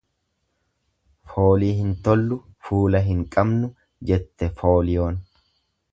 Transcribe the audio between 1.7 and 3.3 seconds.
hin tollu, fuula hin